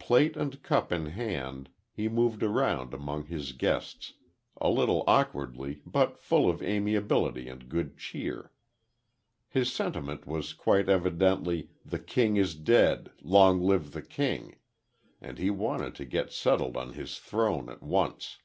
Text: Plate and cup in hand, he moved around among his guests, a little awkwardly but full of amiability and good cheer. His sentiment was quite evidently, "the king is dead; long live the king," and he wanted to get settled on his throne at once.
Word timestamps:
Plate 0.00 0.36
and 0.36 0.60
cup 0.64 0.90
in 0.90 1.06
hand, 1.10 1.68
he 1.92 2.08
moved 2.08 2.42
around 2.42 2.92
among 2.92 3.26
his 3.26 3.52
guests, 3.52 4.14
a 4.60 4.68
little 4.68 5.04
awkwardly 5.06 5.80
but 5.86 6.18
full 6.18 6.50
of 6.50 6.60
amiability 6.60 7.48
and 7.48 7.68
good 7.68 7.96
cheer. 7.96 8.50
His 9.48 9.72
sentiment 9.72 10.26
was 10.26 10.54
quite 10.54 10.88
evidently, 10.88 11.70
"the 11.84 12.00
king 12.00 12.36
is 12.36 12.56
dead; 12.56 13.12
long 13.22 13.60
live 13.62 13.92
the 13.92 14.02
king," 14.02 14.56
and 15.20 15.38
he 15.38 15.50
wanted 15.50 15.94
to 15.94 16.04
get 16.04 16.32
settled 16.32 16.76
on 16.76 16.94
his 16.94 17.16
throne 17.20 17.68
at 17.68 17.80
once. 17.80 18.38